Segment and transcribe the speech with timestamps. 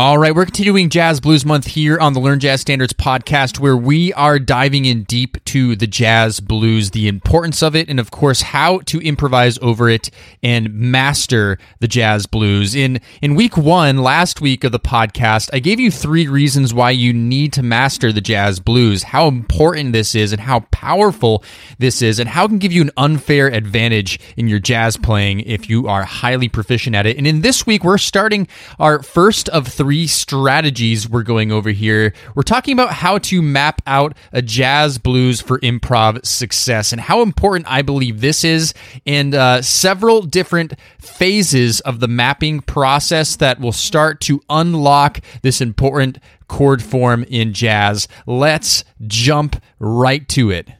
[0.00, 3.76] All right, we're continuing Jazz Blues Month here on the Learn Jazz Standards podcast, where
[3.76, 8.10] we are diving in deep to the jazz blues, the importance of it, and of
[8.10, 10.10] course, how to improvise over it
[10.42, 12.74] and master the jazz blues.
[12.74, 16.92] In in week one, last week of the podcast, I gave you three reasons why
[16.92, 21.44] you need to master the jazz blues, how important this is, and how powerful
[21.76, 25.40] this is, and how it can give you an unfair advantage in your jazz playing
[25.40, 27.18] if you are highly proficient at it.
[27.18, 28.48] And in this week, we're starting
[28.78, 32.12] our first of three three strategies we're going over here.
[32.36, 37.22] We're talking about how to map out a jazz blues for improv success and how
[37.22, 38.72] important I believe this is,
[39.04, 45.60] and uh, several different phases of the mapping process that will start to unlock this
[45.60, 48.06] important chord form in jazz.
[48.28, 50.70] Let's jump right to it.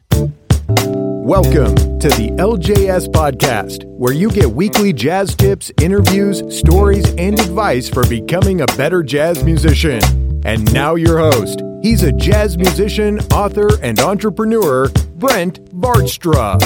[1.23, 7.87] Welcome to the LJS Podcast, where you get weekly jazz tips, interviews, stories, and advice
[7.87, 10.01] for becoming a better jazz musician.
[10.43, 11.61] And now, your host.
[11.83, 16.57] He's a jazz musician, author, and entrepreneur, Brent Vaartstra.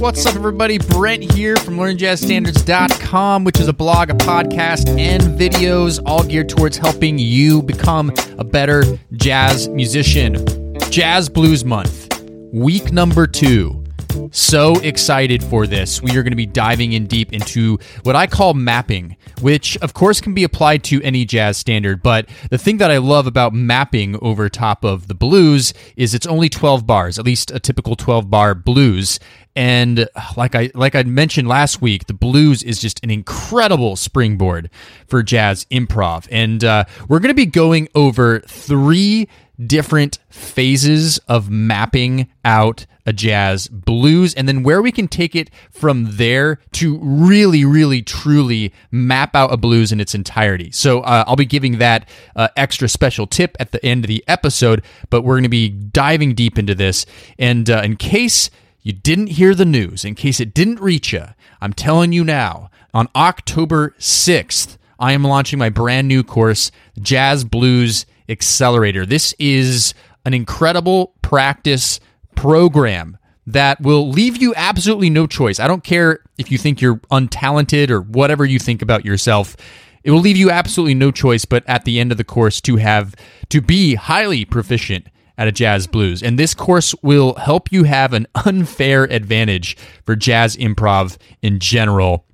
[0.00, 0.78] What's up, everybody?
[0.78, 6.76] Brent here from LearnJazzStandards.com, which is a blog, a podcast, and videos all geared towards
[6.76, 10.44] helping you become a better jazz musician.
[10.90, 12.13] Jazz Blues Month
[12.54, 13.82] week number two.
[14.30, 16.00] So excited for this.
[16.00, 19.92] We are going to be diving in deep into what I call mapping, which of
[19.92, 22.00] course can be applied to any jazz standard.
[22.00, 26.28] But the thing that I love about mapping over top of the blues is it's
[26.28, 29.18] only 12 bars, at least a typical 12 bar blues.
[29.56, 34.70] And like I like I mentioned last week, the blues is just an incredible springboard
[35.06, 36.28] for jazz improv.
[36.30, 39.28] And uh, we're going to be going over three
[39.64, 45.50] different phases of mapping out a jazz blues and then where we can take it
[45.70, 50.70] from there to really really truly map out a blues in its entirety.
[50.72, 54.24] So uh, i'll be giving that uh, extra special tip at the end of the
[54.26, 57.06] episode but we're going to be diving deep into this.
[57.38, 58.50] And uh, in case
[58.84, 61.24] you didn't hear the news in case it didn't reach you
[61.60, 67.44] i'm telling you now on october 6th i am launching my brand new course jazz
[67.44, 69.06] blues Accelerator.
[69.06, 72.00] This is an incredible practice
[72.34, 75.60] program that will leave you absolutely no choice.
[75.60, 79.56] I don't care if you think you're untalented or whatever you think about yourself.
[80.02, 82.76] It will leave you absolutely no choice but at the end of the course to
[82.76, 83.14] have
[83.50, 86.22] to be highly proficient at a jazz blues.
[86.22, 92.24] And this course will help you have an unfair advantage for jazz improv in general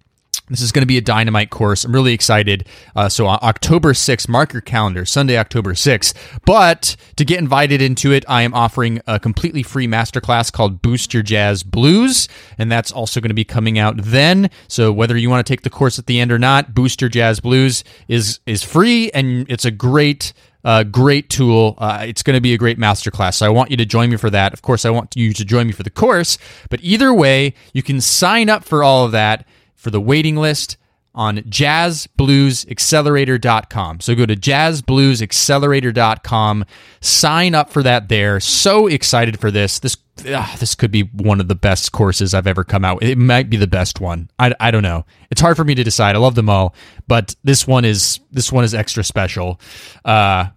[0.50, 1.84] this is going to be a dynamite course.
[1.84, 2.66] I'm really excited.
[2.96, 6.14] Uh, so October 6th, mark your calendar, Sunday, October 6th.
[6.44, 11.14] But to get invited into it, I am offering a completely free masterclass called Boost
[11.14, 12.28] Your Jazz Blues.
[12.58, 14.50] And that's also going to be coming out then.
[14.66, 17.10] So whether you want to take the course at the end or not, Boost Your
[17.10, 20.32] Jazz Blues is, is free and it's a great
[20.62, 21.74] uh, great tool.
[21.78, 23.34] Uh, it's going to be a great masterclass.
[23.34, 24.52] So I want you to join me for that.
[24.52, 26.36] Of course, I want you to join me for the course.
[26.68, 29.46] But either way, you can sign up for all of that
[29.80, 30.76] for the waiting list
[31.14, 34.00] on jazzbluesaccelerator.com.
[34.00, 36.64] So go to jazzbluesaccelerator.com,
[37.00, 38.38] sign up for that there.
[38.40, 39.78] So excited for this.
[39.80, 39.96] This
[40.26, 43.02] uh, this could be one of the best courses I've ever come out.
[43.02, 44.28] It might be the best one.
[44.38, 45.06] I, I don't know.
[45.30, 46.14] It's hard for me to decide.
[46.14, 46.74] I love them all,
[47.08, 49.58] but this one is this one is extra special.
[50.04, 50.48] Uh,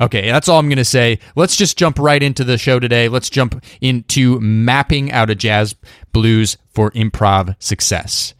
[0.00, 1.20] Okay, that's all I'm going to say.
[1.36, 3.08] Let's just jump right into the show today.
[3.08, 5.76] Let's jump into mapping out a jazz
[6.12, 8.34] blues for improv success.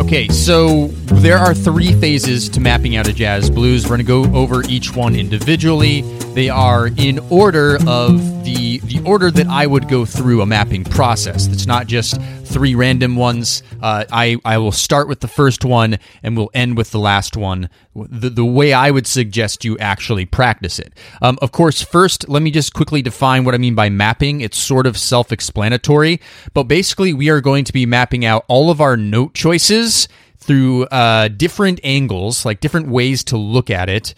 [0.00, 3.84] Okay, so there are three phases to mapping out a jazz blues.
[3.84, 6.00] We're going to go over each one individually.
[6.34, 10.84] They are in order of the the order that I would go through a mapping
[10.84, 11.48] process.
[11.48, 12.18] It's not just
[12.50, 13.62] three random ones.
[13.80, 17.36] Uh, I I will start with the first one and we'll end with the last
[17.36, 17.70] one.
[17.94, 20.92] The the way I would suggest you actually practice it.
[21.22, 24.40] Um, of course, first let me just quickly define what I mean by mapping.
[24.40, 26.20] It's sort of self explanatory,
[26.54, 30.08] but basically we are going to be mapping out all of our note choices
[30.38, 34.14] through uh, different angles, like different ways to look at it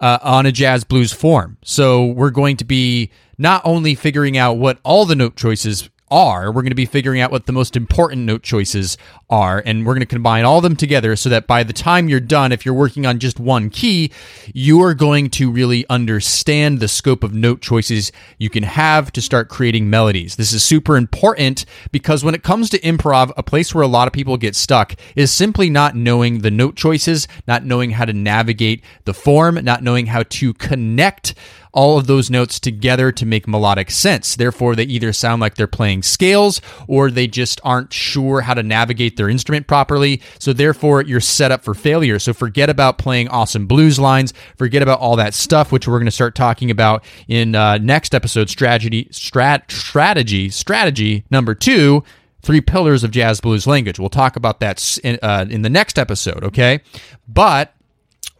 [0.00, 1.58] uh, on a jazz blues form.
[1.62, 6.46] So we're going to be not only figuring out what all the note choices are,
[6.46, 8.96] we're going to be figuring out what the most important note choices
[9.30, 12.08] are, and we're going to combine all of them together so that by the time
[12.08, 14.10] you're done, if you're working on just one key,
[14.52, 19.22] you are going to really understand the scope of note choices you can have to
[19.22, 20.36] start creating melodies.
[20.36, 24.06] This is super important because when it comes to improv, a place where a lot
[24.06, 28.12] of people get stuck is simply not knowing the note choices, not knowing how to
[28.12, 31.34] navigate the form, not knowing how to connect
[31.78, 34.34] all of those notes together to make melodic sense.
[34.34, 38.64] Therefore, they either sound like they're playing scales or they just aren't sure how to
[38.64, 40.20] navigate their instrument properly.
[40.40, 42.18] So, therefore, you're set up for failure.
[42.18, 46.06] So, forget about playing awesome blues lines, forget about all that stuff, which we're going
[46.06, 52.02] to start talking about in uh, next episode strategy, strat, strategy, strategy number two
[52.42, 54.00] three pillars of jazz blues language.
[54.00, 56.80] We'll talk about that in, uh, in the next episode, okay?
[57.28, 57.74] But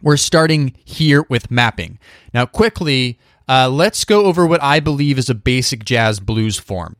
[0.01, 1.99] we're starting here with mapping.
[2.33, 6.95] Now, quickly, uh, let's go over what I believe is a basic jazz blues form.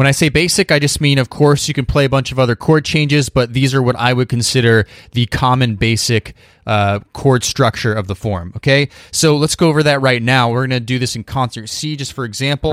[0.00, 2.38] When I say basic, I just mean, of course, you can play a bunch of
[2.38, 7.44] other chord changes, but these are what I would consider the common basic uh, chord
[7.44, 8.54] structure of the form.
[8.56, 10.48] Okay, so let's go over that right now.
[10.48, 12.72] We're going to do this in concert C, just for example.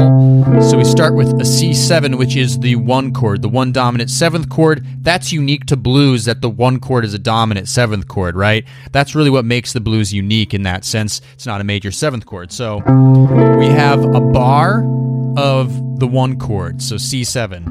[0.61, 4.47] So we start with a C7, which is the one chord, the one dominant seventh
[4.47, 4.87] chord.
[5.01, 8.63] That's unique to blues that the one chord is a dominant seventh chord, right?
[8.93, 11.19] That's really what makes the blues unique in that sense.
[11.33, 12.53] It's not a major seventh chord.
[12.53, 12.77] So
[13.57, 14.83] we have a bar
[15.37, 17.67] of the one chord, so C7.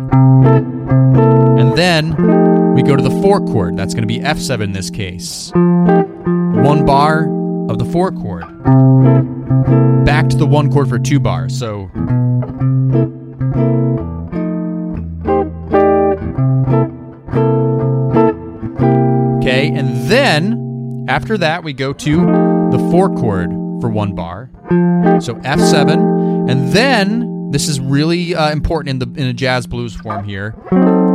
[1.61, 3.77] And then we go to the four chord.
[3.77, 5.51] That's going to be F7 in this case.
[5.53, 7.25] One bar
[7.69, 8.45] of the four chord.
[10.05, 11.59] Back to the one chord for two bars.
[11.59, 11.91] So
[19.43, 24.51] Okay, and then after that we go to the four chord for one bar.
[25.21, 27.26] So F7, and then
[27.57, 30.55] this is really uh, important in the in a jazz blues form here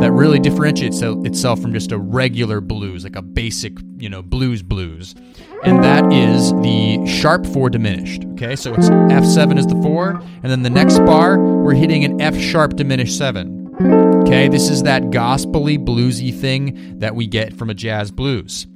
[0.00, 4.60] that really differentiates itself from just a regular blues, like a basic, you know, blues
[4.60, 5.14] blues.
[5.62, 8.24] And that is the sharp 4 diminished.
[8.32, 8.56] Okay?
[8.56, 12.36] So it's F7 is the 4, and then the next bar we're hitting an F
[12.36, 14.24] sharp diminished 7.
[14.26, 14.48] Okay?
[14.48, 18.66] This is that gospely bluesy thing that we get from a jazz blues.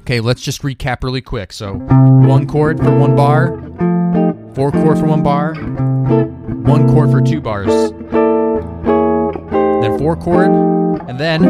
[0.00, 1.54] Okay, let's just recap really quick.
[1.54, 3.48] So, one chord for one bar,
[4.54, 5.54] four chord for one bar,
[6.68, 7.66] one chord for two bars,
[9.82, 10.50] then four chord,
[11.08, 11.42] and then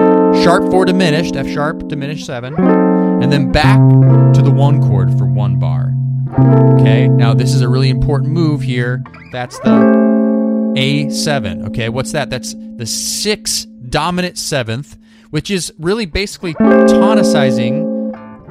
[0.45, 3.79] sharp four diminished, F sharp diminished seven, and then back
[4.35, 5.93] to the one chord for one bar.
[6.79, 9.03] Okay, now this is a really important move here.
[9.33, 9.71] That's the
[10.77, 11.67] A7.
[11.69, 12.31] Okay, what's that?
[12.31, 14.97] That's the six dominant seventh,
[15.31, 17.88] which is really basically tonicizing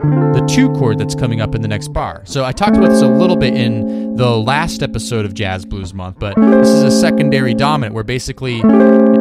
[0.02, 2.22] the two chord that's coming up in the next bar.
[2.26, 5.94] So I talked about this a little bit in the last episode of Jazz Blues
[5.94, 8.62] Month, but this is a secondary dominant where basically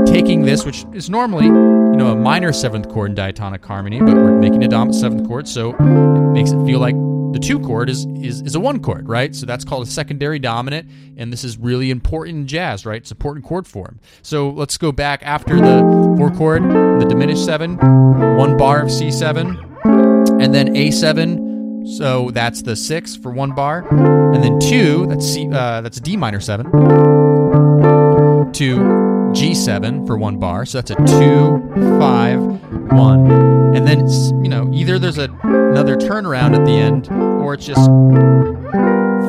[0.07, 4.15] taking this, which is normally you know a minor seventh chord in diatonic harmony, but
[4.15, 6.95] we're making a dominant seventh chord, so it makes it feel like
[7.33, 9.35] the two chord is, is is a one chord, right?
[9.35, 12.97] So that's called a secondary dominant, and this is really important in jazz, right?
[12.97, 14.01] It's important chord form.
[14.23, 15.81] So let's go back after the
[16.17, 17.77] four chord, the diminished seven,
[18.37, 19.76] one bar of C7
[20.41, 25.49] and then A7, so that's the six for one bar, and then two, that's C,
[25.53, 26.67] uh, that's D minor seven,
[28.53, 28.77] to
[29.37, 31.61] G7 for one bar, so that's a two,
[31.99, 32.41] five,
[32.93, 33.31] one,
[33.77, 34.01] and then
[34.43, 37.87] you know either there's a, another turnaround at the end, or it's just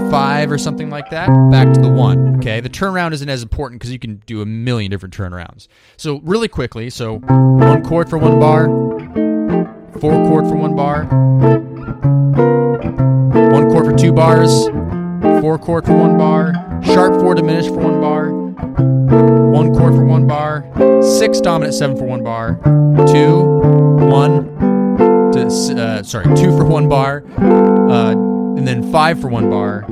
[0.09, 2.37] five or something like that, back to the one.
[2.37, 5.67] Okay, the turnaround isn't as important because you can do a million different turnarounds.
[5.97, 8.67] So really quickly, so one chord for one bar,
[9.93, 11.05] four chord for one bar,
[13.51, 14.67] one chord for two bars,
[15.41, 16.53] four chord for one bar,
[16.83, 18.31] sharp four diminished for one bar,
[19.51, 20.63] one chord for one bar,
[21.01, 22.59] six dominant seven for one bar,
[23.07, 23.43] two,
[24.07, 24.45] one,
[25.31, 25.47] to,
[25.81, 29.85] uh, sorry, two for one bar, uh, and then five for one bar,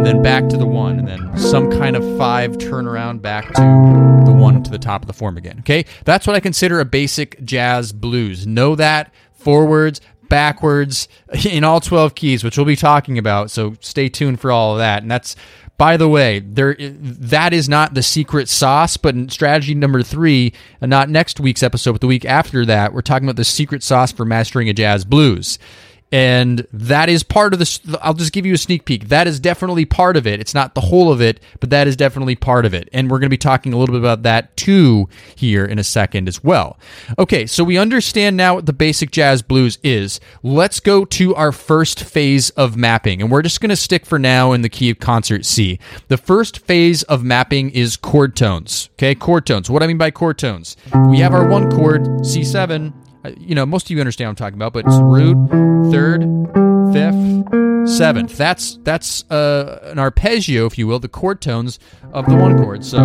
[0.00, 4.22] and then back to the one, and then some kind of five turnaround back to
[4.24, 5.58] the one to the top of the form again.
[5.58, 8.46] Okay, that's what I consider a basic jazz blues.
[8.46, 11.06] Know that forwards, backwards,
[11.44, 13.50] in all 12 keys, which we'll be talking about.
[13.50, 15.02] So stay tuned for all of that.
[15.02, 15.36] And that's
[15.76, 20.54] by the way, there that is not the secret sauce, but in strategy number three,
[20.80, 23.82] and not next week's episode, but the week after that, we're talking about the secret
[23.82, 25.58] sauce for mastering a jazz blues
[26.12, 29.08] and that is part of this i'll just give you a sneak peek.
[29.08, 30.40] That is definitely part of it.
[30.40, 32.88] It's not the whole of it but that is definitely part of it.
[32.92, 35.84] And we're going to be talking a little bit about that too here in a
[35.84, 36.78] second as well.
[37.18, 40.20] Okay so we understand now what the basic jazz blues is.
[40.42, 44.18] Let's go to our first phase of mapping and we're just going to stick for
[44.18, 45.78] now in the key of concert c.
[46.08, 49.14] The first phase of mapping is chord tones okay?
[49.14, 49.70] Chord tones.
[49.70, 50.76] What i mean by chord tones?
[51.08, 54.36] We have our one chord c7 uh, you know, most of you understand what I'm
[54.36, 55.36] talking about, but it's root,
[55.90, 56.22] third,
[56.92, 58.36] fifth, seventh.
[58.36, 61.78] That's that's uh, an arpeggio, if you will, the chord tones
[62.12, 62.84] of the one chord.
[62.84, 62.98] So,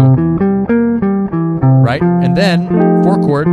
[1.84, 2.68] right, and then
[3.04, 3.48] four chord,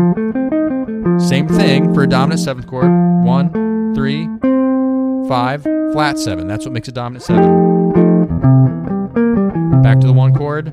[1.21, 2.87] same thing for a dominant seventh chord.
[3.25, 4.27] One, three,
[5.29, 6.47] five, flat seven.
[6.47, 7.93] That's what makes a dominant seven.
[9.83, 10.73] Back to the one chord.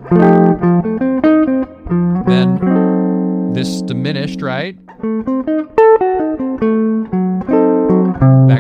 [2.27, 4.77] Then this diminished, right?
[4.99, 5.07] Back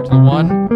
[0.05, 0.69] to the one.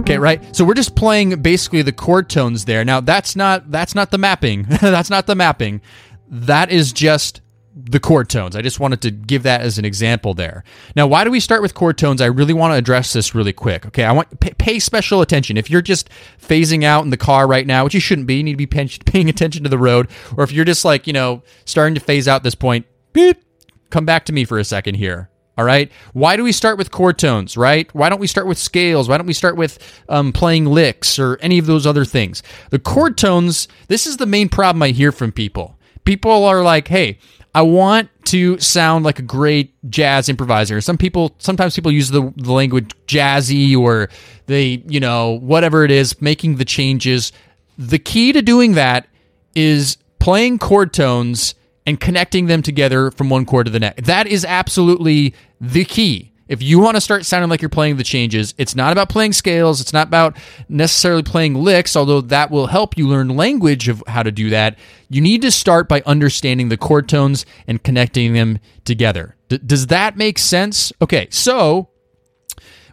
[0.00, 0.56] Okay, right.
[0.56, 2.84] So we're just playing basically the chord tones there.
[2.84, 4.62] Now that's not that's not the mapping.
[4.80, 5.80] that's not the mapping.
[6.28, 7.42] That is just
[7.84, 8.56] the chord tones.
[8.56, 10.64] I just wanted to give that as an example there.
[10.96, 12.20] Now, why do we start with chord tones?
[12.20, 13.86] I really want to address this really quick.
[13.86, 15.56] Okay, I want pay, special attention.
[15.56, 16.10] If you're just
[16.40, 18.66] phasing out in the car right now, which you shouldn't be, you need to be
[18.66, 20.08] paying attention to the road.
[20.36, 23.42] Or if you're just like you know starting to phase out this point, beep,
[23.90, 25.30] come back to me for a second here.
[25.58, 25.92] All right.
[26.14, 27.94] Why do we start with chord tones, right?
[27.94, 29.10] Why don't we start with scales?
[29.10, 32.42] Why don't we start with um, playing licks or any of those other things?
[32.70, 35.78] The chord tones, this is the main problem I hear from people.
[36.04, 37.18] People are like, hey,
[37.54, 40.80] I want to sound like a great jazz improviser.
[40.80, 44.08] Some people, sometimes people use the, the language jazzy or
[44.46, 47.32] they, you know, whatever it is, making the changes.
[47.76, 49.08] The key to doing that
[49.54, 51.54] is playing chord tones
[51.86, 54.04] and connecting them together from one chord to the next.
[54.04, 56.29] That is absolutely the key.
[56.50, 59.34] If you want to start sounding like you're playing the changes, it's not about playing
[59.34, 59.80] scales.
[59.80, 60.36] It's not about
[60.68, 64.76] necessarily playing licks, although that will help you learn language of how to do that.
[65.08, 69.36] You need to start by understanding the chord tones and connecting them together.
[69.48, 70.92] D- does that make sense?
[71.00, 71.90] Okay, so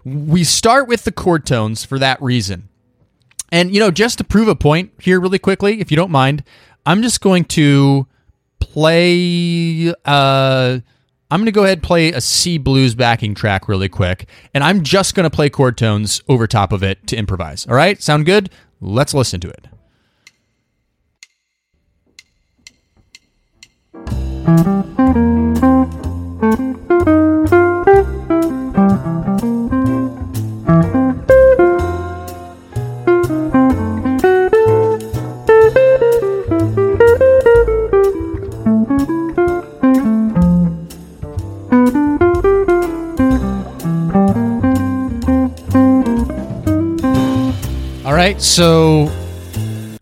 [0.05, 2.69] we start with the chord tones for that reason.
[3.51, 6.43] And, you know, just to prove a point here, really quickly, if you don't mind,
[6.85, 8.05] I'm just going to
[8.59, 9.91] play.
[10.05, 10.81] Uh,
[11.29, 14.63] I'm going to go ahead and play a C blues backing track really quick, and
[14.63, 17.67] I'm just going to play chord tones over top of it to improvise.
[17.67, 18.01] All right?
[18.01, 18.49] Sound good?
[18.79, 19.67] Let's listen to it.
[48.37, 49.11] Right, so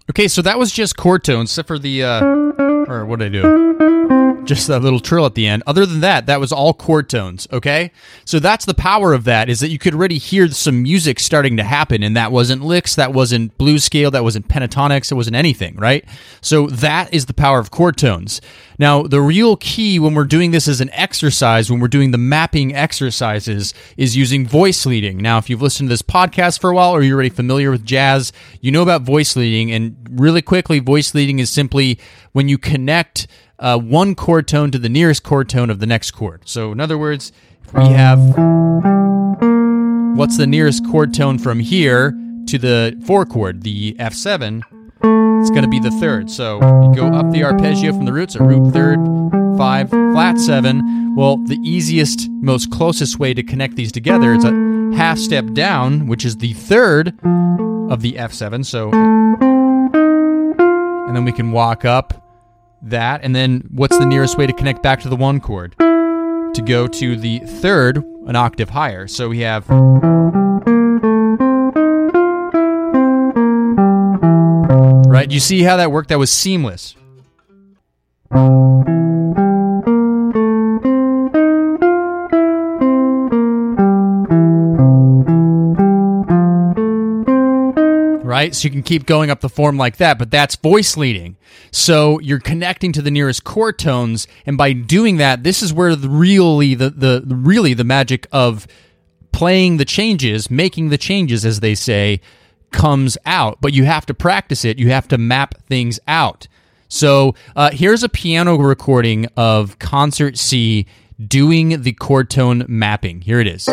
[0.09, 2.23] okay, so that was just chord tones, except for the uh,
[2.87, 3.74] or what did I do?
[4.45, 5.63] Just that little trill at the end.
[5.65, 7.47] Other than that, that was all chord tones.
[7.51, 7.91] Okay,
[8.25, 11.57] so that's the power of that is that you could already hear some music starting
[11.57, 15.35] to happen, and that wasn't licks, that wasn't blues scale, that wasn't pentatonics, it wasn't
[15.35, 16.05] anything, right?
[16.41, 18.39] So that is the power of chord tones.
[18.77, 22.17] Now, the real key when we're doing this as an exercise, when we're doing the
[22.17, 25.17] mapping exercises, is using voice leading.
[25.17, 27.85] Now, if you've listened to this podcast for a while or you're already familiar with
[27.85, 29.71] jazz, you know about voice leading.
[29.71, 31.99] And really quickly, voice leading is simply
[32.33, 33.27] when you connect
[33.59, 36.41] uh, one chord tone to the nearest chord tone of the next chord.
[36.45, 37.31] So, in other words,
[37.63, 38.19] if we have
[40.17, 42.11] what's the nearest chord tone from here
[42.47, 44.61] to the four chord, the F7,
[45.41, 46.31] it's going to be the third.
[46.31, 48.99] So you go up the arpeggio from the roots, a root third,
[49.57, 51.15] five, flat seven.
[51.15, 54.51] Well, the easiest, most closest way to connect these together is a
[54.95, 57.09] half step down, which is the third
[57.89, 58.65] of the F7.
[58.65, 58.91] So,
[61.07, 62.24] and then we can walk up
[62.85, 63.21] that.
[63.23, 65.75] And then what's the nearest way to connect back to the one chord?
[65.77, 69.07] To go to the third, an octave higher.
[69.07, 69.69] So we have.
[75.07, 75.31] Right?
[75.31, 76.09] You see how that worked?
[76.09, 76.95] That was seamless.
[88.45, 88.55] Right?
[88.55, 91.35] So you can keep going up the form like that, but that's voice leading.
[91.71, 95.95] So you're connecting to the nearest chord tones, and by doing that, this is where
[95.95, 98.67] the really the, the really the magic of
[99.31, 102.21] playing the changes, making the changes, as they say,
[102.71, 103.57] comes out.
[103.61, 104.77] But you have to practice it.
[104.77, 106.47] You have to map things out.
[106.87, 110.85] So uh, here's a piano recording of Concert C
[111.19, 113.21] doing the chord tone mapping.
[113.21, 113.67] Here it is.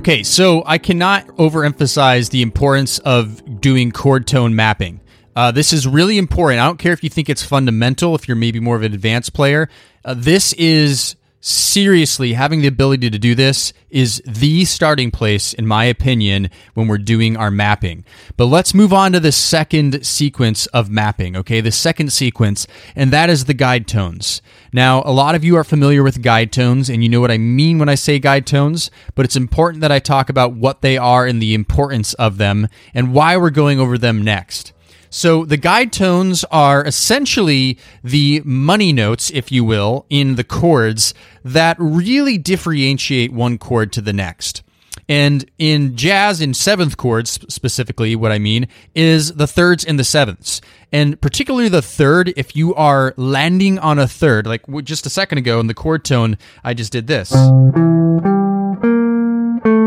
[0.00, 5.02] Okay, so I cannot overemphasize the importance of doing chord tone mapping.
[5.36, 6.62] Uh, this is really important.
[6.62, 9.34] I don't care if you think it's fundamental, if you're maybe more of an advanced
[9.34, 9.68] player.
[10.02, 15.66] Uh, this is seriously having the ability to do this is the starting place in
[15.66, 18.04] my opinion when we're doing our mapping.
[18.36, 21.60] But let's move on to the second sequence of mapping okay?
[21.60, 24.42] The second sequence and that is the guide tones.
[24.72, 27.38] Now a lot of you are familiar with guide tones and you know what i
[27.38, 30.96] mean when i say guide tones but it's important that i talk about what they
[30.96, 34.72] are and the importance of them and why we're going over them next
[35.10, 41.12] so the guide tones are essentially the money notes, if you will, in the chords
[41.44, 44.62] that really differentiate one chord to the next.
[45.08, 50.04] And in jazz, in seventh chords specifically, what I mean is the thirds and the
[50.04, 50.60] sevenths.
[50.92, 55.38] And particularly the third, if you are landing on a third, like just a second
[55.38, 57.32] ago in the chord tone, I just did this.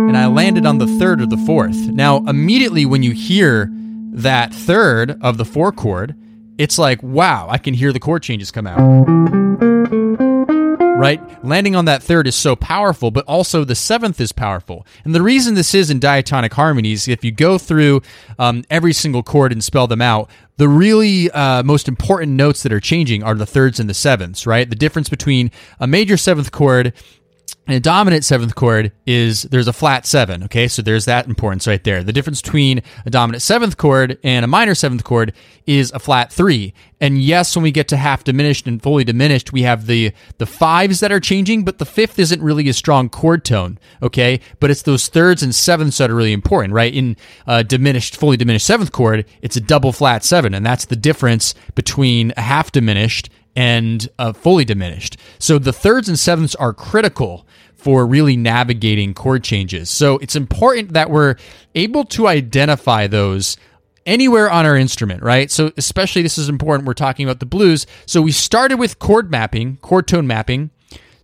[0.03, 1.77] And I landed on the third or the fourth.
[1.87, 3.71] Now, immediately when you hear
[4.13, 6.15] that third of the four chord,
[6.57, 8.79] it's like, wow, I can hear the chord changes come out.
[10.95, 11.43] Right?
[11.43, 14.85] Landing on that third is so powerful, but also the seventh is powerful.
[15.03, 18.03] And the reason this is in diatonic harmonies, if you go through
[18.39, 22.71] um, every single chord and spell them out, the really uh, most important notes that
[22.71, 24.69] are changing are the thirds and the sevenths, right?
[24.69, 26.93] The difference between a major seventh chord
[27.65, 30.43] and a dominant seventh chord is there's a flat seven.
[30.43, 32.03] Okay, so there's that importance right there.
[32.03, 35.33] The difference between a dominant seventh chord and a minor seventh chord
[35.65, 36.73] is a flat three.
[36.99, 40.45] And yes, when we get to half diminished and fully diminished, we have the the
[40.45, 43.79] fives that are changing, but the fifth isn't really a strong chord tone.
[44.01, 46.93] Okay, but it's those thirds and sevenths that are really important, right?
[46.93, 47.15] In
[47.67, 52.33] diminished, fully diminished seventh chord, it's a double flat seven, and that's the difference between
[52.35, 55.17] a half diminished and uh, fully diminished.
[55.39, 59.89] So the thirds and sevenths are critical for really navigating chord changes.
[59.89, 61.35] So it's important that we're
[61.75, 63.57] able to identify those
[64.05, 65.51] anywhere on our instrument, right?
[65.51, 66.87] So especially this is important.
[66.87, 67.85] We're talking about the blues.
[68.05, 70.71] So we started with chord mapping, chord tone mapping.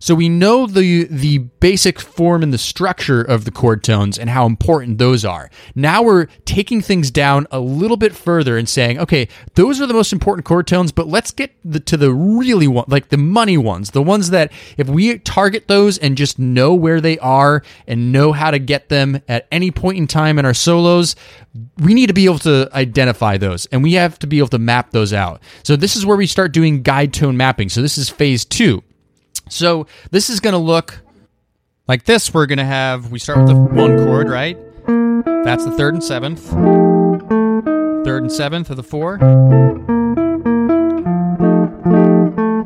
[0.00, 4.30] So we know the the basic form and the structure of the chord tones and
[4.30, 5.50] how important those are.
[5.74, 9.92] Now we're taking things down a little bit further and saying, okay, those are the
[9.92, 13.58] most important chord tones, but let's get the, to the really one, like the money
[13.58, 18.10] ones, the ones that if we target those and just know where they are and
[18.10, 21.14] know how to get them at any point in time in our solos,
[21.76, 24.58] we need to be able to identify those and we have to be able to
[24.58, 25.42] map those out.
[25.62, 27.68] So this is where we start doing guide tone mapping.
[27.68, 28.82] So this is phase two.
[29.50, 31.02] So this is going to look
[31.88, 32.32] like this.
[32.32, 34.56] We're going to have, we start with the one chord, right?
[35.44, 36.50] That's the third and seventh.
[38.04, 39.18] Third and seventh of the four.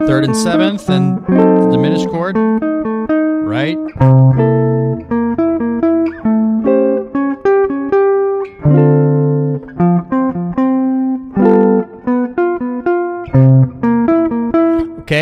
[0.06, 3.78] Third and seventh and the diminished chord, right?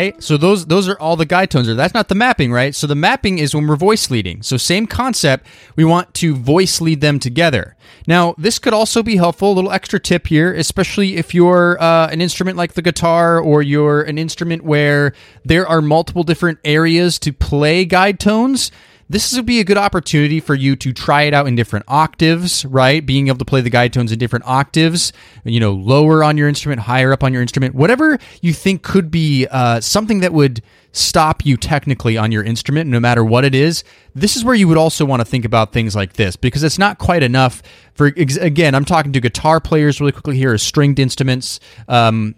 [0.03, 1.73] Okay, so those those are all the guide tones.
[1.73, 2.75] That's not the mapping, right?
[2.75, 4.43] So the mapping is when we're voice leading.
[4.43, 5.47] So same concept.
[5.75, 7.75] We want to voice lead them together.
[8.05, 9.53] Now this could also be helpful.
[9.53, 13.61] A little extra tip here, especially if you're uh, an instrument like the guitar or
[13.61, 15.13] you're an instrument where
[15.45, 18.71] there are multiple different areas to play guide tones
[19.13, 22.65] this would be a good opportunity for you to try it out in different octaves,
[22.65, 23.05] right?
[23.05, 26.49] Being able to play the guide tones in different octaves, you know, lower on your
[26.49, 30.63] instrument, higher up on your instrument, whatever you think could be uh, something that would
[30.93, 33.83] stop you technically on your instrument, no matter what it is.
[34.15, 36.79] This is where you would also want to think about things like this because it's
[36.79, 37.61] not quite enough
[37.93, 41.59] for, again, I'm talking to guitar players really quickly here, stringed instruments.
[41.87, 42.33] Um,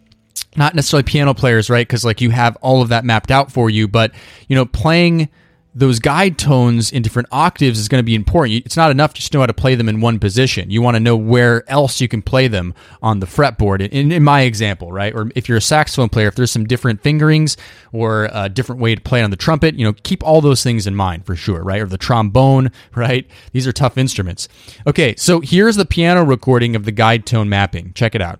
[0.58, 1.88] not necessarily piano players, right?
[1.88, 4.12] Because like you have all of that mapped out for you, but
[4.50, 5.30] you know, playing
[5.76, 8.66] those guide tones in different octaves is going to be important.
[8.66, 10.72] It's not enough just to know how to play them in one position.
[10.72, 13.82] You want to know where else you can play them on the fretboard.
[13.90, 15.14] In, in my example, right?
[15.14, 17.58] Or if you're a saxophone player, if there's some different fingerings
[17.92, 20.88] or a different way to play on the trumpet, you know, keep all those things
[20.88, 21.82] in mind for sure, right?
[21.82, 23.28] Or the trombone, right?
[23.52, 24.48] These are tough instruments.
[24.88, 27.92] Okay, so here's the piano recording of the guide tone mapping.
[27.94, 28.40] Check it out.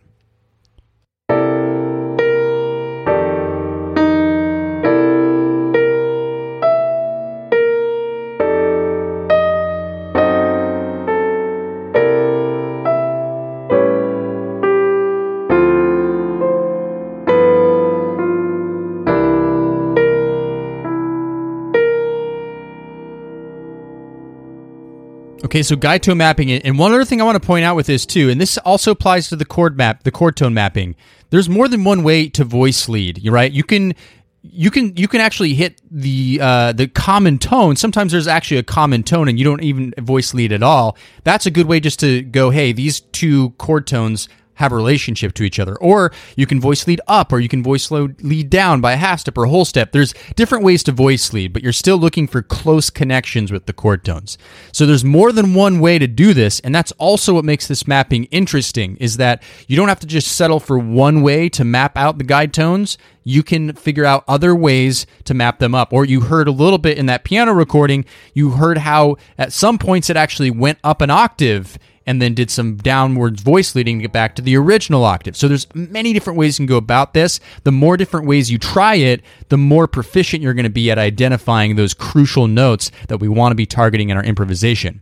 [25.46, 27.86] Okay, so guide tone mapping, and one other thing I want to point out with
[27.86, 30.96] this too, and this also applies to the chord map, the chord tone mapping.
[31.30, 33.20] There's more than one way to voice lead.
[33.20, 33.52] You're right.
[33.52, 33.94] You can
[34.42, 37.76] you can you can actually hit the uh, the common tone.
[37.76, 40.98] Sometimes there's actually a common tone, and you don't even voice lead at all.
[41.24, 42.50] That's a good way just to go.
[42.50, 45.76] Hey, these two chord tones have a relationship to each other.
[45.78, 49.22] Or you can voice lead up, or you can voice lead down by a half
[49.22, 49.92] step or a whole step.
[49.92, 53.74] There's different ways to voice lead, but you're still looking for close connections with the
[53.74, 54.38] chord tones.
[54.72, 57.88] So there's more than one way to do this, and that's also what makes this
[57.88, 61.98] mapping interesting, is that you don't have to just settle for one way to map
[61.98, 62.98] out the guide tones.
[63.24, 65.92] You can figure out other ways to map them up.
[65.92, 69.78] Or you heard a little bit in that piano recording, you heard how at some
[69.80, 74.04] points it actually went up an octave and then did some downwards voice leading to
[74.04, 75.36] get back to the original octave.
[75.36, 77.40] So there's many different ways you can go about this.
[77.64, 80.98] The more different ways you try it, the more proficient you're going to be at
[80.98, 85.02] identifying those crucial notes that we want to be targeting in our improvisation.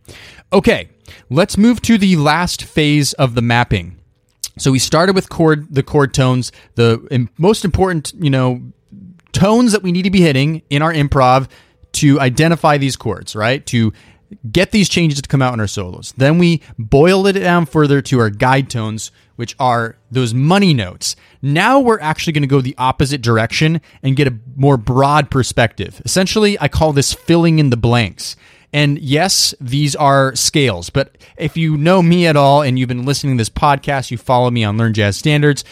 [0.52, 0.88] Okay,
[1.30, 3.98] let's move to the last phase of the mapping.
[4.56, 8.62] So we started with chord the chord tones, the most important, you know,
[9.32, 11.48] tones that we need to be hitting in our improv
[11.94, 13.64] to identify these chords, right?
[13.66, 13.92] To
[14.50, 16.12] get these changes to come out in our solos.
[16.16, 21.16] Then we boil it down further to our guide tones, which are those money notes.
[21.42, 26.00] Now we're actually going to go the opposite direction and get a more broad perspective.
[26.04, 28.36] Essentially, I call this filling in the blanks.
[28.72, 33.04] And yes, these are scales, but if you know me at all and you've been
[33.04, 35.64] listening to this podcast, you follow me on Learn Jazz Standards,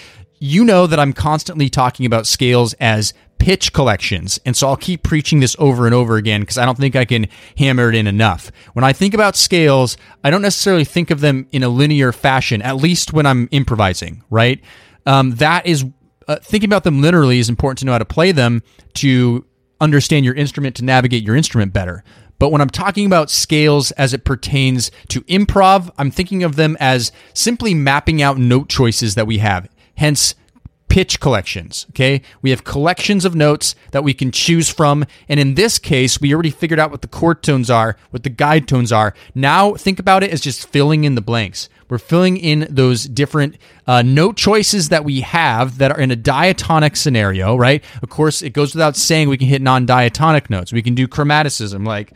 [0.43, 4.41] you know that I'm constantly talking about scales as pitch collections.
[4.45, 7.05] And so I'll keep preaching this over and over again because I don't think I
[7.05, 8.51] can hammer it in enough.
[8.73, 12.61] When I think about scales, I don't necessarily think of them in a linear fashion,
[12.61, 14.61] at least when I'm improvising, right?
[15.07, 15.85] Um, that is,
[16.27, 19.47] uh, thinking about them literally is important to know how to play them to
[19.81, 22.03] understand your instrument, to navigate your instrument better.
[22.41, 26.77] But when I'm talking about scales as it pertains to improv, I'm thinking of them
[26.81, 29.69] as simply mapping out note choices that we have.
[30.03, 30.35] Hence,
[30.89, 31.87] pitch collections.
[31.91, 32.23] Okay.
[32.43, 35.07] We have collections of notes that we can choose from.
[35.29, 38.29] And in this case, we already figured out what the chord tones are, what the
[38.29, 39.15] guide tones are.
[39.33, 41.69] Now think about it as just filling in the blanks.
[41.89, 46.17] We're filling in those different uh, note choices that we have that are in a
[46.17, 47.85] diatonic scenario, right?
[48.03, 50.73] Of course, it goes without saying we can hit non diatonic notes.
[50.73, 52.13] We can do chromaticism like.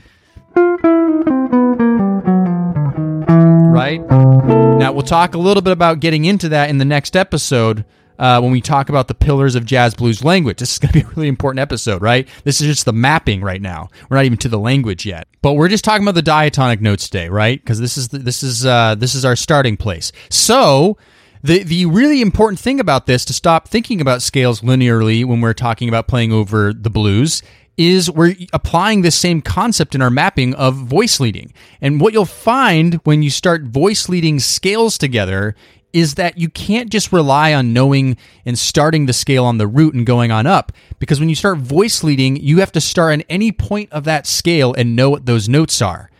[3.77, 4.01] Right?
[4.01, 7.85] Now, we'll talk a little bit about getting into that in the next episode
[8.19, 10.57] uh, when we talk about the pillars of jazz blues language.
[10.61, 12.27] This is going to be a really important episode, right?
[12.45, 13.91] This is just the mapping right now.
[14.09, 17.07] We're not even to the language yet, but we're just talking about the diatonic notes
[17.07, 17.63] today, right?
[17.63, 20.11] Because this is the, this is uh, this is our starting place.
[20.31, 20.97] So.
[21.43, 25.53] The, the really important thing about this to stop thinking about scales linearly when we're
[25.53, 27.41] talking about playing over the blues
[27.77, 31.53] is we're applying the same concept in our mapping of voice leading.
[31.81, 35.55] And what you'll find when you start voice leading scales together
[35.93, 39.95] is that you can't just rely on knowing and starting the scale on the root
[39.95, 40.73] and going on up.
[40.99, 44.27] Because when you start voice leading, you have to start at any point of that
[44.27, 46.11] scale and know what those notes are.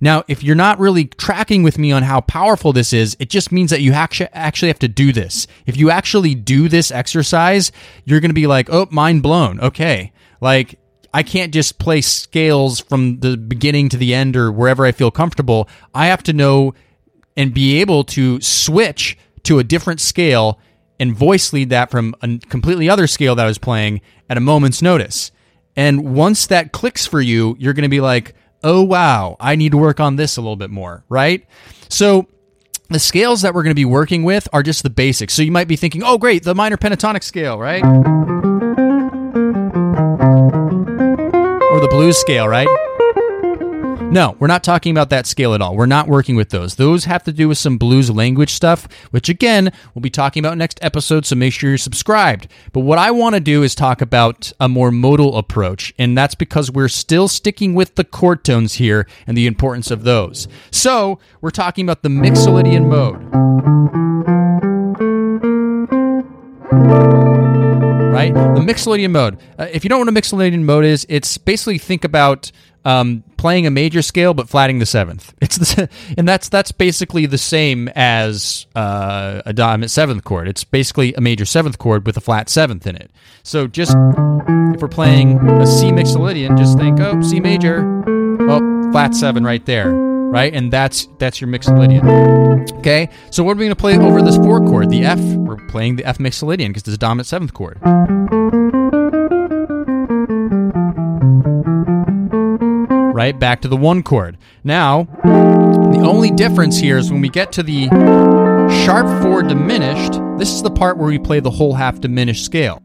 [0.00, 3.52] Now, if you're not really tracking with me on how powerful this is, it just
[3.52, 5.46] means that you actually have to do this.
[5.64, 7.72] If you actually do this exercise,
[8.04, 9.60] you're going to be like, oh, mind blown.
[9.60, 10.12] Okay.
[10.42, 10.78] Like,
[11.14, 15.12] I can't just play scales from the beginning to the end or wherever I feel
[15.12, 15.68] comfortable.
[15.94, 16.74] I have to know
[17.36, 20.58] and be able to switch to a different scale
[20.98, 24.40] and voice lead that from a completely other scale that I was playing at a
[24.40, 25.30] moment's notice.
[25.76, 29.70] And once that clicks for you, you're going to be like, oh, wow, I need
[29.70, 31.46] to work on this a little bit more, right?
[31.88, 32.26] So
[32.90, 35.32] the scales that we're going to be working with are just the basics.
[35.34, 37.84] So you might be thinking, oh, great, the minor pentatonic scale, right?
[41.74, 42.68] Or the blues scale, right?
[44.12, 45.74] No, we're not talking about that scale at all.
[45.74, 46.76] We're not working with those.
[46.76, 50.56] Those have to do with some blues language stuff, which again, we'll be talking about
[50.56, 52.46] next episode, so make sure you're subscribed.
[52.72, 56.36] But what I want to do is talk about a more modal approach, and that's
[56.36, 60.46] because we're still sticking with the chord tones here and the importance of those.
[60.70, 63.20] So, we're talking about the Mixolydian mode.
[68.14, 68.32] Right?
[68.32, 69.38] The Mixolydian mode.
[69.58, 72.50] Uh, if you don't know what a Mixolydian mode is, it's basically think about
[72.84, 75.32] um, playing a major scale but flatting the seventh.
[75.44, 80.48] It's the, and that's that's basically the same as uh, a dominant seventh chord.
[80.48, 83.10] It's basically a major seventh chord with a flat seventh in it.
[83.42, 83.94] So just
[84.74, 87.84] if we're playing a C Mixolydian, just think, oh, C major,
[88.40, 89.92] oh, flat seven right there,
[90.34, 90.52] right?
[90.52, 92.72] And that's that's your Mixolydian.
[92.78, 94.90] Okay, so what are we going to play over this four chord?
[94.90, 95.20] The F.
[95.20, 97.80] We're playing the F Mixolydian because it's a dominant seventh chord.
[103.14, 103.38] right?
[103.38, 104.36] Back to the one chord.
[104.64, 107.88] Now, the only difference here is when we get to the
[108.84, 112.82] sharp 4 diminished, this is the part where we play the whole half diminished scale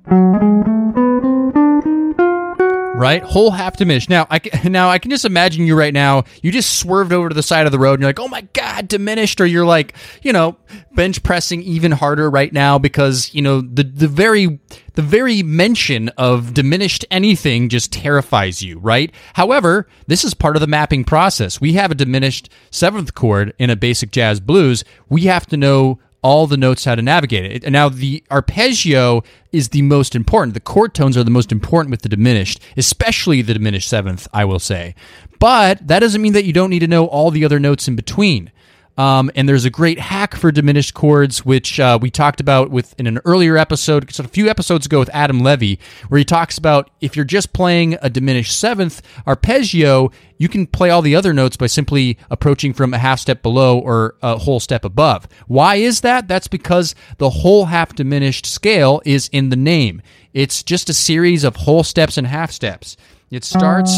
[3.00, 3.24] right?
[3.24, 4.10] Whole half diminished.
[4.10, 6.26] Now, I can, now I can just imagine you right now.
[6.44, 8.42] You just swerved over to the side of the road, and you're like, "Oh my
[8.54, 10.58] god, diminished!" Or you're like, you know,
[10.94, 14.60] bench pressing even harder right now because you know the the very
[14.96, 19.14] the very mention of diminished anything just terrifies you, right?
[19.34, 21.62] However, this is part of the mapping process.
[21.62, 24.84] We have a diminished seventh chord in a basic jazz blues.
[25.08, 27.64] We have to know all the notes how to navigate it.
[27.64, 30.54] And now the arpeggio is the most important.
[30.54, 34.46] The chord tones are the most important with the diminished, especially the diminished seventh, I
[34.46, 34.96] will say.
[35.40, 37.96] But that doesn't mean that you don't need to know all the other notes in
[37.96, 38.52] between.
[39.00, 42.94] Um, and there's a great hack for diminished chords, which uh, we talked about with
[43.00, 46.58] in an earlier episode, so a few episodes ago with Adam Levy, where he talks
[46.58, 51.32] about if you're just playing a diminished seventh arpeggio, you can play all the other
[51.32, 55.30] notes by simply approaching from a half step below or a whole step above.
[55.48, 56.28] Why is that?
[56.28, 60.02] That's because the whole half diminished scale is in the name.
[60.34, 62.98] It's just a series of whole steps and half steps.
[63.32, 63.92] It starts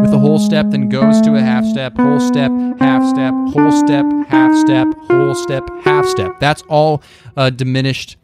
[0.00, 3.72] with a whole step, then goes to a half step, whole step, half step, whole
[3.72, 6.38] step, half step, whole step, half step.
[6.38, 7.02] That's all
[7.36, 8.16] uh, diminished.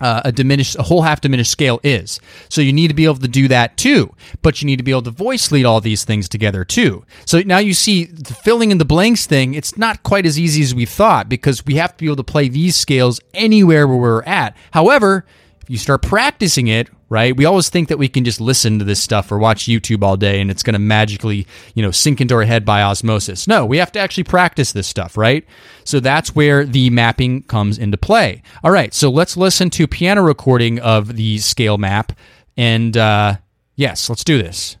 [0.00, 2.20] Uh, a diminished, a whole half diminished scale is.
[2.50, 4.12] So you need to be able to do that too,
[4.42, 7.06] but you need to be able to voice lead all these things together too.
[7.24, 9.54] So now you see the filling in the blanks thing.
[9.54, 12.24] It's not quite as easy as we thought because we have to be able to
[12.24, 14.56] play these scales anywhere where we're at.
[14.72, 15.24] However,
[15.62, 17.36] if you start practicing it, right?
[17.36, 20.16] We always think that we can just listen to this stuff or watch YouTube all
[20.16, 23.46] day and it's going to magically, you know, sink into our head by osmosis.
[23.46, 25.46] No, we have to actually practice this stuff, right?
[25.84, 28.42] So that's where the mapping comes into play.
[28.64, 32.10] All right, so let's listen to piano recording of the scale map.
[32.56, 33.36] And uh,
[33.76, 34.76] yes, let's do this.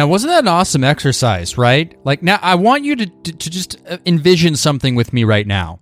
[0.00, 1.94] Now, wasn't that an awesome exercise, right?
[2.06, 5.46] Like, now I want you to, to, to, just uh, envision something with me right
[5.46, 5.80] now.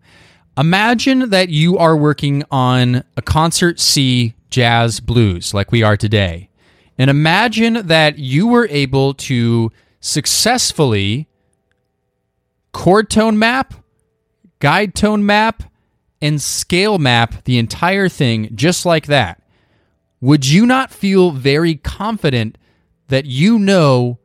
[0.56, 6.50] Imagine that you are working on a concert C jazz blues like we are today.
[6.98, 11.28] And imagine that you were able to successfully
[12.72, 13.72] chord tone map,
[14.58, 15.62] guide tone map,
[16.20, 19.40] and scale map the entire thing just like that.
[20.20, 22.57] Would you not feel very confident?
[23.08, 24.18] That you know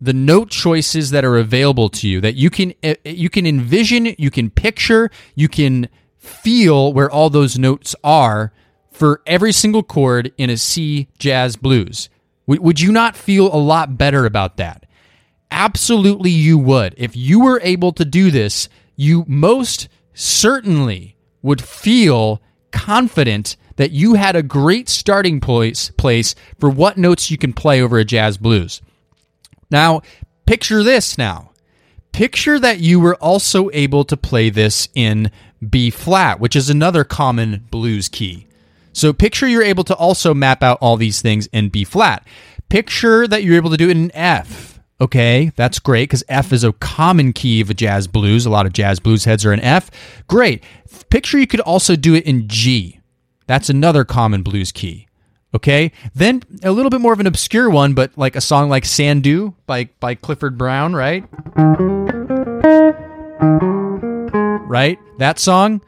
[0.00, 3.46] the note choices that are available to you that you can eh, eh, you can
[3.46, 8.52] envision you can picture you can feel where all those notes are
[8.92, 12.08] for every single chord in a C jazz blues.
[12.46, 14.86] Would you not feel a lot better about that?
[15.50, 16.94] Absolutely you would.
[16.96, 24.14] If you were able to do this you most certainly would feel confident that you
[24.14, 28.36] had a great starting place, place for what notes you can play over a jazz
[28.36, 28.82] blues.
[29.70, 30.02] Now,
[30.46, 31.52] picture this now.
[32.12, 35.30] Picture that you were also able to play this in
[35.66, 38.48] B flat, which is another common blues key.
[38.92, 42.26] So picture you're able to also map out all these things in B flat.
[42.68, 44.80] Picture that you're able to do it in F.
[45.00, 48.44] Okay, that's great because F is a common key of a jazz blues.
[48.44, 49.88] A lot of jazz blues heads are in F.
[50.26, 50.64] Great.
[51.10, 52.97] Picture you could also do it in G.
[53.48, 55.08] That's another common blues key.
[55.54, 55.90] Okay?
[56.14, 59.54] Then a little bit more of an obscure one, but like a song like Sandu
[59.66, 61.24] by by Clifford Brown, right?
[64.68, 64.98] Right?
[65.18, 65.80] That song.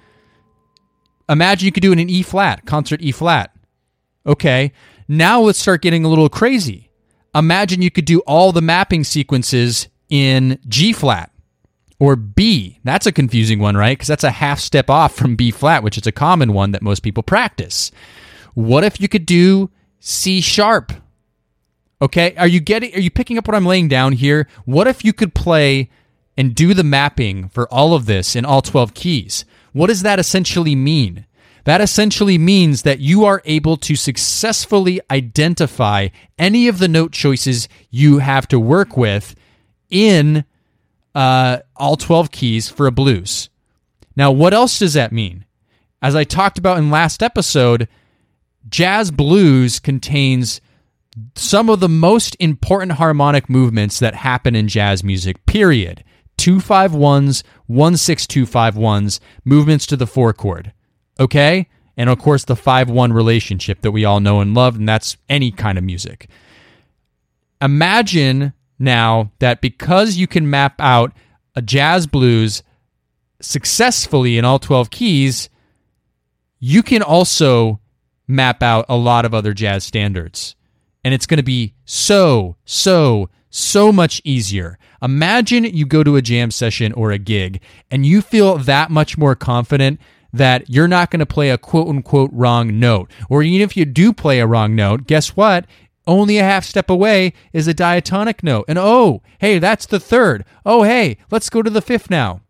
[1.28, 3.54] Imagine you could do it in E flat, concert E flat.
[4.26, 4.72] Okay.
[5.06, 6.90] Now let's start getting a little crazy.
[7.34, 11.30] Imagine you could do all the mapping sequences in G flat
[12.00, 12.80] or B.
[12.82, 13.96] That's a confusing one, right?
[13.96, 16.82] Because that's a half step off from B flat, which is a common one that
[16.82, 17.92] most people practice.
[18.54, 20.92] What if you could do C sharp?
[22.02, 24.48] Okay, are you getting are you picking up what I'm laying down here?
[24.64, 25.90] What if you could play
[26.36, 29.44] and do the mapping for all of this in all 12 keys?
[29.72, 31.26] What does that essentially mean?
[31.64, 36.08] That essentially means that you are able to successfully identify
[36.38, 39.34] any of the note choices you have to work with
[39.90, 40.46] in
[41.14, 43.50] uh, all 12 keys for a blues.
[44.16, 45.44] Now, what else does that mean?
[46.02, 47.88] As I talked about in last episode,
[48.68, 50.60] jazz blues contains
[51.34, 56.04] some of the most important harmonic movements that happen in jazz music, period.
[56.36, 60.72] two five ones, one six two five ones, movements to the four chord.
[61.18, 61.68] Okay?
[61.96, 65.18] And of course, the 5 1 relationship that we all know and love, and that's
[65.28, 66.30] any kind of music.
[67.60, 71.12] Imagine now that because you can map out
[71.54, 72.62] a jazz blues
[73.40, 75.50] successfully in all 12 keys,
[76.58, 77.80] you can also
[78.26, 80.56] map out a lot of other jazz standards.
[81.04, 84.78] And it's going to be so, so, so much easier.
[85.02, 89.16] Imagine you go to a jam session or a gig and you feel that much
[89.16, 90.00] more confident
[90.32, 93.10] that you're not going to play a quote unquote wrong note.
[93.28, 95.66] Or even if you do play a wrong note, guess what?
[96.06, 98.64] Only a half step away is a diatonic note.
[98.68, 100.44] And oh, hey, that's the third.
[100.64, 102.40] Oh, hey, let's go to the fifth now.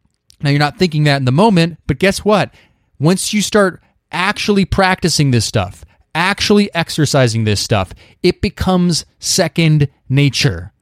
[0.43, 2.55] Now, you're not thinking that in the moment, but guess what?
[2.99, 5.85] Once you start actually practicing this stuff,
[6.15, 10.73] actually exercising this stuff, it becomes second nature.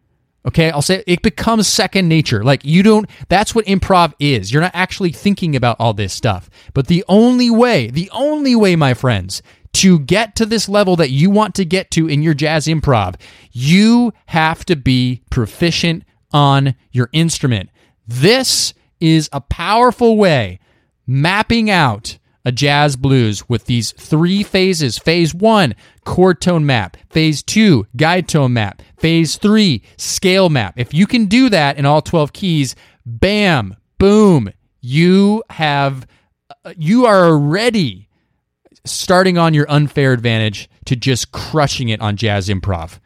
[0.46, 2.42] Okay, I'll say it becomes second nature.
[2.42, 4.52] Like you don't, that's what improv is.
[4.52, 6.48] You're not actually thinking about all this stuff.
[6.72, 9.42] But the only way, the only way, my friends,
[9.74, 13.16] to get to this level that you want to get to in your jazz improv,
[13.52, 17.70] you have to be proficient on your instrument.
[18.06, 20.60] This is a powerful way
[21.06, 24.96] mapping out a jazz blues with these three phases.
[24.96, 26.96] Phase one, chord tone map.
[27.10, 28.82] Phase two, guide tone map.
[28.96, 30.74] Phase three, scale map.
[30.76, 34.50] If you can do that in all 12 keys, bam, boom,
[34.80, 36.06] you have,
[36.64, 38.07] uh, you are already
[38.84, 42.98] starting on your unfair advantage to just crushing it on jazz improv.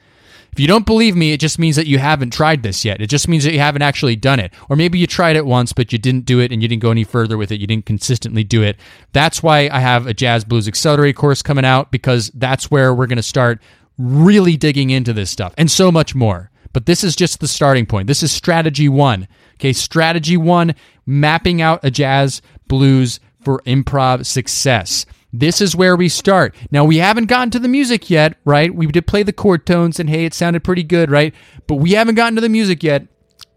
[0.53, 3.01] If you don't believe me, it just means that you haven't tried this yet.
[3.01, 4.53] It just means that you haven't actually done it.
[4.69, 6.91] Or maybe you tried it once, but you didn't do it and you didn't go
[6.91, 7.59] any further with it.
[7.59, 8.77] You didn't consistently do it.
[9.13, 13.07] That's why I have a Jazz Blues Accelerate course coming out because that's where we're
[13.07, 13.63] going to start
[13.97, 16.51] really digging into this stuff and so much more.
[16.75, 18.07] But this is just the starting point.
[18.07, 19.29] This is strategy one.
[19.55, 20.75] Okay, strategy one
[21.07, 25.07] mapping out a jazz blues for improv success.
[25.33, 26.55] This is where we start.
[26.71, 28.75] Now, we haven't gotten to the music yet, right?
[28.75, 31.35] We did play the chord tones and hey, it sounded pretty good, right?
[31.67, 33.07] But we haven't gotten to the music yet.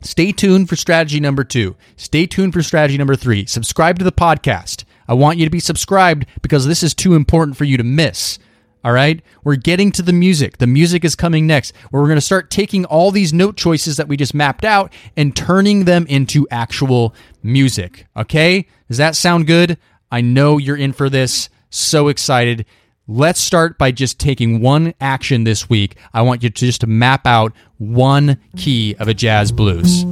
[0.01, 1.75] Stay tuned for strategy number two.
[1.97, 3.45] Stay tuned for strategy number three.
[3.45, 4.85] Subscribe to the podcast.
[5.07, 8.39] I want you to be subscribed because this is too important for you to miss.
[8.83, 9.21] All right.
[9.43, 10.59] We're getting to the music.
[10.59, 13.97] The music is coming next, where we're going to start taking all these note choices
[13.97, 18.05] that we just mapped out and turning them into actual music.
[18.15, 18.67] Okay.
[18.87, 19.77] Does that sound good?
[20.11, 21.49] I know you're in for this.
[21.75, 22.65] So excited.
[23.05, 25.97] Let's start by just taking one action this week.
[26.13, 30.05] I want you to just to map out one key of a jazz blues.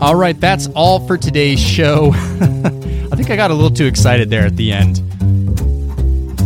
[0.00, 2.12] All right, that's all for today's show.
[2.14, 5.02] I think I got a little too excited there at the end.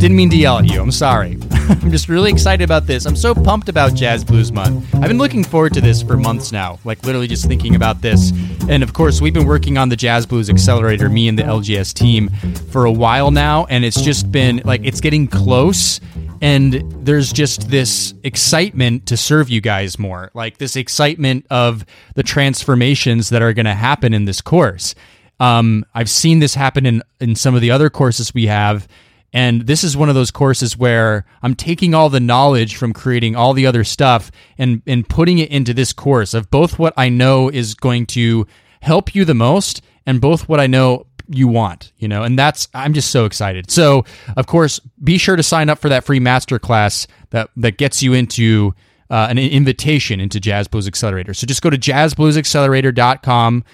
[0.01, 0.81] Didn't mean to yell at you.
[0.81, 1.37] I'm sorry.
[1.53, 3.05] I'm just really excited about this.
[3.05, 4.95] I'm so pumped about Jazz Blues Month.
[4.95, 8.33] I've been looking forward to this for months now, like literally just thinking about this.
[8.71, 11.93] And of course, we've been working on the Jazz Blues Accelerator, me and the LJS
[11.93, 12.31] team,
[12.71, 13.67] for a while now.
[13.67, 16.01] And it's just been like, it's getting close.
[16.41, 21.85] And there's just this excitement to serve you guys more, like this excitement of
[22.15, 24.95] the transformations that are going to happen in this course.
[25.41, 28.89] Um, I've seen this happen in, in some of the other courses we have
[29.33, 33.37] and this is one of those courses where I'm taking all the knowledge from creating
[33.37, 37.09] all the other stuff and, and putting it into this course of both what I
[37.09, 38.47] know is going to
[38.83, 42.67] help you the most and both what I know you want, you know, and that's
[42.75, 43.71] I'm just so excited.
[43.71, 44.05] So,
[44.37, 48.15] of course, be sure to sign up for that free masterclass that that gets you
[48.15, 48.75] into
[49.11, 51.35] uh, an invitation into Jazz Blues Accelerator.
[51.35, 53.65] So just go to jazzbluesaccelerator.com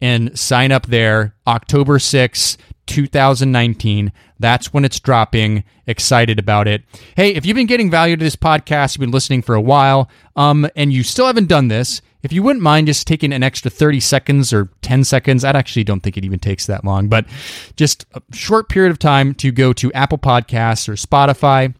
[0.00, 4.12] and sign up there October 6th 2019.
[4.38, 5.64] That's when it's dropping.
[5.86, 6.82] Excited about it.
[7.16, 10.10] Hey, if you've been getting value to this podcast, you've been listening for a while,
[10.34, 13.70] um, and you still haven't done this, if you wouldn't mind just taking an extra
[13.70, 17.24] 30 seconds or 10 seconds, I actually don't think it even takes that long, but
[17.76, 21.72] just a short period of time to go to Apple Podcasts or Spotify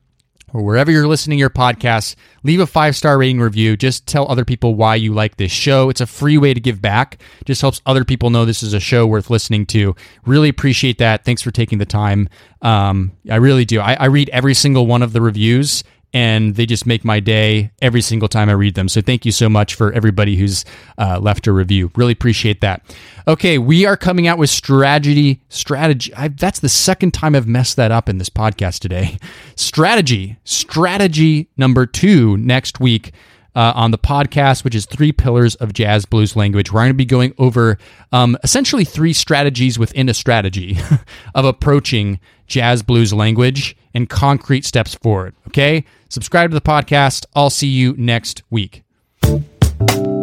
[0.52, 3.76] or wherever you're listening to your podcast, leave a five star rating review.
[3.76, 5.90] Just tell other people why you like this show.
[5.90, 7.20] It's a free way to give back.
[7.44, 9.94] Just helps other people know this is a show worth listening to.
[10.24, 11.24] Really appreciate that.
[11.24, 12.28] Thanks for taking the time.
[12.62, 13.80] Um, I really do.
[13.80, 15.84] I, I read every single one of the reviews
[16.16, 18.88] and they just make my day every single time I read them.
[18.88, 20.64] So thank you so much for everybody who's
[20.96, 21.90] uh, left a review.
[21.94, 22.82] Really appreciate that.
[23.28, 25.42] Okay, we are coming out with strategy.
[25.50, 26.14] Strategy.
[26.14, 29.18] I, that's the second time I've messed that up in this podcast today.
[29.56, 30.38] Strategy.
[30.44, 33.12] Strategy number two next week.
[33.54, 36.92] uh, on the podcast, which is Three Pillars of Jazz Blues Language, where I'm going
[36.92, 37.78] to be going over
[38.12, 40.78] um, essentially three strategies within a strategy
[41.34, 45.34] of approaching jazz blues language and concrete steps forward.
[45.48, 45.86] Okay?
[46.08, 47.26] Subscribe to the podcast.
[47.34, 48.82] I'll see you next week.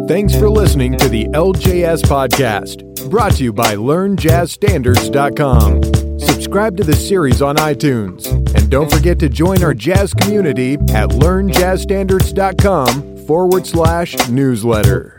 [0.06, 5.82] Thanks for listening to the LJS Podcast, brought to you by LearnJazzStandards.com.
[6.20, 11.08] Subscribe to the series on iTunes, and don't forget to join our jazz community at
[11.10, 15.18] LearnJazzStandards.com forward slash newsletter.